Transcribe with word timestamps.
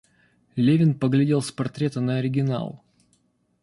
Левин 0.55 0.97
поглядел 0.97 1.43
с 1.43 1.51
портрета 1.51 2.01
на 2.01 2.17
оригинал. 2.17 2.83